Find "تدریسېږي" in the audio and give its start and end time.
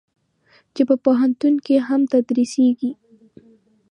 2.11-2.91